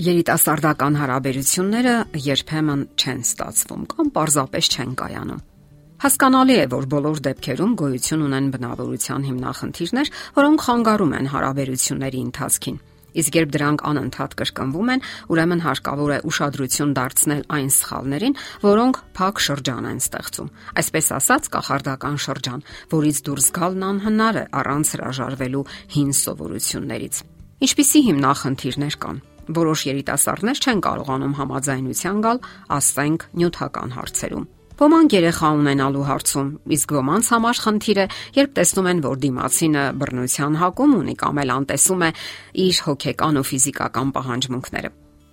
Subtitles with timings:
[0.00, 1.94] երիտասարդական հարաբերությունները
[2.24, 5.40] երբեմն չեն ստացվում կամ պարզապես չեն կայանում։
[6.00, 12.78] Հասկանալի է, որ բոլոր դեպքերում գոյություն ունեն բնավորության հիմնախնդիրներ, որոնք խանգարում են հարաբերությունների ընթացքին։
[13.20, 19.42] Իսկ երբ դրանք անընդհատ կրկնվում են, ուրեմն հարկավոր է ուշադրություն դարձնել այն սխալներին, որոնք փակ
[19.50, 25.66] շրջան են ստեղծում։ Այսպես ասած, կախարդական շրջան, որից դուրս գալն անհնար է առանց հրաժարվելու
[25.98, 27.20] հին սովորություններից։
[27.60, 32.40] Ինչպիսի հիմնախնդիրներ կան որոշ երիտասարդներ չեն կարողանում համաձայնության գալ,
[32.76, 34.48] ասենք, նյութական հարցերում։
[34.80, 38.06] Ոմանք երեխա ունենալու հարցում, իսկ ոմանց համար խնդիր է,
[38.38, 42.10] երբ տեսնում են, որ դիմացինը բռնության հակում ունի կամ էլ անտեսում է
[42.64, 44.90] իր հոգեկան ու ֆիզիկական պահանջմունքները։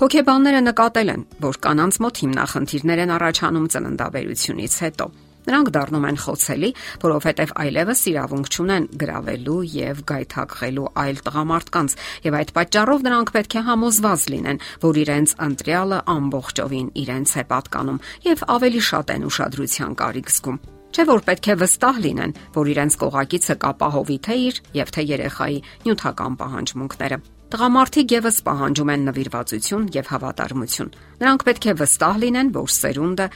[0.00, 5.08] Հոգեբանները նկատել են, որ կանանց մոտ հիմնախնդիրներ են առաջանում ծննդաբերությունից հետո
[5.48, 6.70] Նրանք դառնում են խոցելի,
[7.04, 13.64] որովհետև այլևս իրավունք չունեն գravelու եւ գայթակղելու այլ տղամարդկանց, եւ այդ պատճառով նրանք պետք է
[13.70, 20.36] համոզված լինեն, որ իրենց ընտրյալը ամբողջովին իրենց է պատկանում եւ ավելի շատ են ուշադրության կարիք
[20.36, 25.02] զգում։ Չէ որ պետք է վստահ լինեն, որ իրենց կողակիցը կապահովի թե իր եւ թե
[25.10, 27.18] երեխայի նյութական պահանջմունքները։
[27.50, 30.90] Տղամարդիկ եւս պահանջում են նվիրվածություն եւ հավատարմություն։
[31.22, 33.26] Նրանք պետք է վստահ լինեն, որ սերունդը,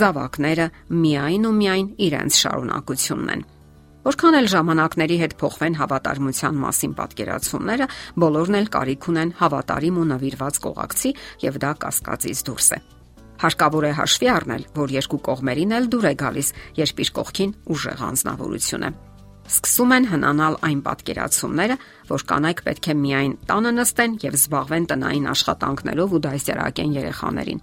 [0.00, 0.66] զավակները
[1.04, 3.44] միայն ու միայն իրենց շարունակությունն են։
[4.02, 7.86] Որքան էլ ժամանակների հետ փոխվեն հավատարմության մասին պատկերացումները,
[8.24, 11.14] բոլորն էլ կարիք ունեն հավատարիմ ու նվիրված կողակցի
[11.46, 12.82] եւ դա կասկածից դուրս է։
[13.42, 16.52] Հարկավոր է հաշվի առնել, որ երկու կողմերին էլ դուր է գալիս,
[16.82, 18.92] երբ իր կողքին ուժեղ անznավորություն է
[19.52, 21.76] սկսում են հնանալ այն պատկերացումները,
[22.12, 27.62] որ կանայք պետք է միայն տանը նստեն եւ զբաղվեն տնային աշխատանքներով ու դասյարակեն երեխաներին։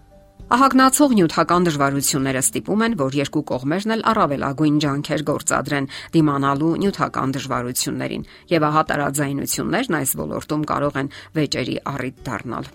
[0.50, 8.28] Ահագնացող նյութական դժվարությունները ստիպում են, որ երկու կողմերն էլ առավելագույն ջանքեր գործադրեն դիմանալու նյութական դժվարություններին,
[8.58, 12.74] եւ ահա տարաձայնություններն այս ոլորտում կարող են վեճերի առիթ դառնալ։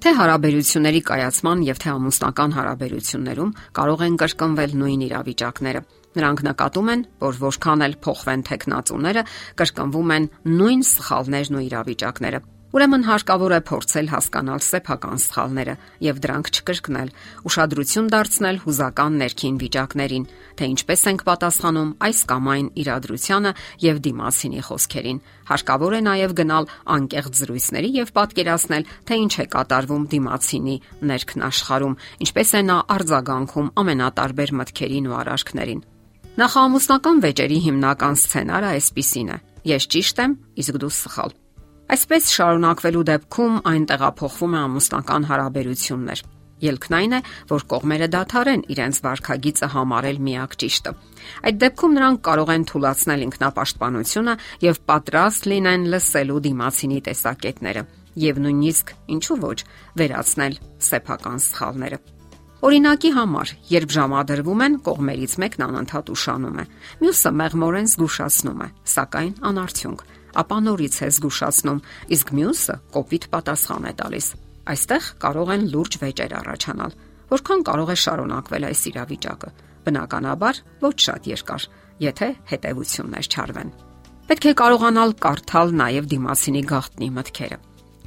[0.00, 7.02] Թե հարաբերությունների կայացման եւ թե ամուսնական հարաբերություններում կարող են կրկնվել նույն իրավիճակները Նրանք նկատում են,
[7.22, 9.22] որ որքան էլ փոխվեն տեխնացուները,
[9.60, 10.24] կրկնվում են
[10.58, 15.72] նույն սխալներն ու իրավիճակները։ Ուրեմն հարկավոր է փորձել հասկանալ սեփական սխալները
[16.06, 17.08] եւ դրանք չկրկնել,
[17.50, 23.52] ուշադրություն դարձնել հուզական ներքին վիճակներին, թե ինչպես ենք պատասխանում այս կամ այն իրադրությանը
[23.90, 25.18] եւ դիմասինի խոսքերին։
[25.50, 30.76] Հարկավոր է նաեւ գնալ անկեղծ զրույցների եւ պատկերացնել, թե ինչ է կատարվում դիմասինի
[31.10, 35.84] ներքնաշխարում, ինչպես է նա արձագանքում ամենատարբեր մտքերին ու արարքներին։
[36.38, 39.38] Նախամուսնական վեճերի հիմնական սցենարը այսպիսին է.
[39.74, 41.34] Ես ճիշտ եմ, իսկ դու սխալ։
[41.90, 46.20] Այսպես շարունակվելու դեպքում այն տեղափոխվում է ամուսնական հարաբերություններ։
[46.60, 47.20] Ելքն այն է,
[47.50, 50.92] որ կողմերը դադարեն իրենց վարքագիծը համարել միակ ճիշտը։
[51.50, 54.34] Այդ դեպքում նրանք կարող են թույլաtsնել ինքնապաշտպանությունը
[54.68, 57.84] եւ պատրաստ լինեն լսելու դիմացինի տեսակետները
[58.20, 59.58] եւ նույնիսկ ինչու ոչ
[59.98, 60.56] վերացնել
[60.90, 62.00] սեփական սխալները։
[62.60, 66.64] Օրինակի համար, երբ ժամադրվում են, կողմերից մեկն անընդհատ ուշանում է,
[67.00, 70.02] մյուսը մեղմորեն զգուշացնում է, սակայն անարդյունք,
[70.40, 71.82] ապա նորից է զգուշացնում,
[72.16, 74.26] իսկ մյուսը կոպիտ պատասխան է տալիս։
[74.70, 76.98] Այստեղ կարող են լուրջ վեճեր առաջանալ։
[77.30, 81.62] Որքան կարող է շարունակվել այս իրավիճակը։ Բնականաբար ոչ շատ երկար,
[82.10, 83.74] եթե հետևություններ չարվեն։
[84.30, 87.58] Պետք է կարողանալ կարդալ նաև դիմասինի գաղտնի մտքերը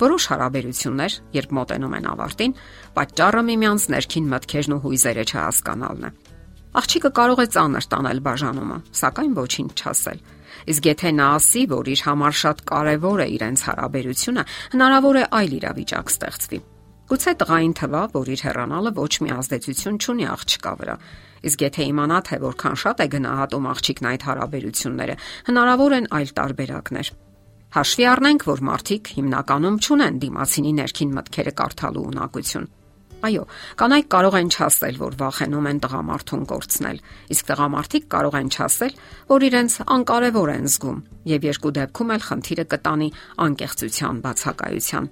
[0.04, 2.54] Որոշ հարաբերություններ, երբ մոտենում են ավարտին,
[2.98, 6.12] պատճառը միմյանց ներքին մտքերն ու հույզերը չհասկանալն է։
[6.82, 10.24] Աղջիկը կարող է ծանր տանել բաժանումը, սակայն ոչինչ չասել։
[10.74, 14.44] Իսկ եթե նա ասի, որ իր համար շատ կարևոր է իրենց հարաբերությունը,
[14.74, 16.60] հնարավոր է այլ իրավիճակ ստեղծվի։
[17.14, 20.96] Գուցե տղային թվա, որ իր հեռանալը ոչ մի ազդեցություն չունի աղջկա վրա։
[21.44, 25.16] Իսկ եթե իմանա, թե որքան շատ է գնահատում աղջիկն այդ հարաբերությունները,
[25.50, 27.12] հնարավոր են այլ տարբերակներ։
[27.74, 32.68] Հաշվի առնենք, որ մարդիկ հիմնականում ճունեն դիմացինի ներքին մտքերը կարդալու ունակություն։
[33.24, 33.44] Այո,
[33.80, 36.98] կանայք կարող են չասել, որ վախենում են տղամարդուն կորցնել,
[37.32, 38.98] իսկ տղամարդիկ կարող են չասել,
[39.32, 41.00] որ իրենց անկարևոր են զգում,
[41.32, 43.08] եւ երկու դեպքում էլ խնդիրը կտանի
[43.48, 45.08] անկեղծության բացակայության։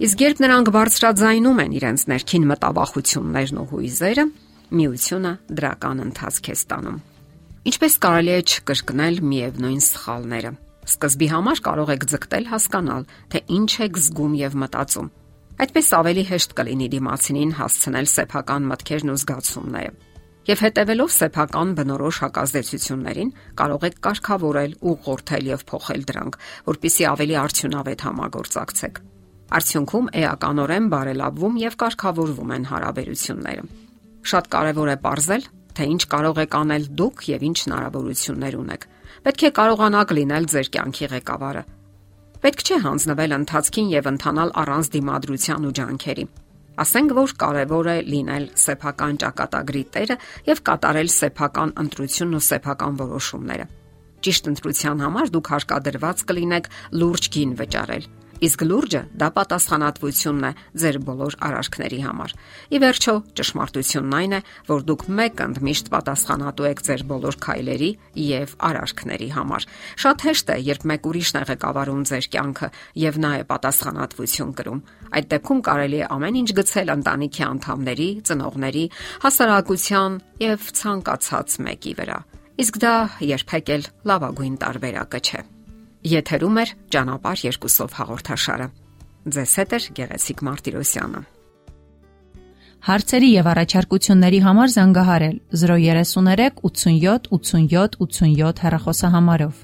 [0.00, 4.24] Իսկ երբ նրանք բարձրաձայնում են իրենց ներքին մտավախություններն ու հույզերը,
[4.80, 6.98] միությունը դրական ընթացք է ստանում։
[7.68, 10.52] Ինչպես կարելի է չկրկնել միևնույն սխալները։
[10.88, 15.10] Սկզբի համար կարող եք ձգտել հասկանալ, թե ինչ եք զգում եւ մտածում։
[15.60, 19.90] Այդպես ավելի հեշտ կլինի դիմացինին հասցնել սեփական մտքերն ու զգացումները։
[20.50, 26.38] Եվ հետևելով սեփական բնորոշ հակազդեցություններին, կարող եք կարգավորել, ուղղորդել եւ փոխել դրանք,
[26.70, 29.02] որpիսի ավելի արդյունավետ համագործակցեք։
[29.60, 33.64] Արդյունքում էականորեն բարելավվում եւ կարգավորվում են հարաբերությունները։
[34.30, 35.44] Շատ կարեւոր է ողրզել,
[35.76, 38.88] թե ինչ կարող եք անել դուք եւ ինչ հնարավորություններ ունեք
[39.20, 41.62] Պետք է կարողանաք լինել ձեր կյանքի ղեկավարը։
[42.40, 46.22] Պետք չէ հանձնվել ընթացքին եւ ընթանալ առանց դիմադրության ու ջանքերի։
[46.80, 50.16] Ասենք որ կարևոր է լինել սեփական ճակատագրի տերը
[50.46, 53.66] եւ կատարել սեփական ընտրությունն ու սեփական որոշումները։
[54.24, 58.08] Ճիշտ ընտրության համար դուք հարկադրված կլինեք լուրջ գին վճարել
[58.40, 60.50] Իսկ լուրջը դա պատասխանատվությունն է
[60.80, 62.32] ձեր բոլոր արարքների համար։
[62.72, 64.40] Ի վերջո, ճշմարտությունն այն է,
[64.70, 67.90] որ դուք մեկ ընդմիշտ պատասխանատու եք ձեր բոլոր քայլերի
[68.24, 69.68] եւ արարքների համար։
[70.00, 72.68] Շատ հեշտ է, երբ մեկ ուրիշն է ղեկավարում ձեր կյանքը
[73.04, 74.82] եւ նա է պատասխանատվություն կրում։
[75.20, 78.84] Այդ դեպքում կարելի է ամեն ինչ գցել ընտանիքի անդամների, ծնողների,
[79.26, 82.18] հասարակության եւ ցանկացած մեկի վրա։
[82.60, 82.96] Իսկ դա
[83.36, 85.59] երբեք էլ լավագույն տարբերակը չէ։
[86.00, 86.64] Եթերում է
[86.94, 88.66] ճանապարհ երկուսով հաղորդաշարը։
[89.36, 91.20] Ձեզ հետ է Գեղեցիկ Մարտիրոսյանը։
[92.80, 99.60] Հարցերի եւ առաջարկությունների համար զանգահարել 033 87 87 87 հեռախոսահամարով։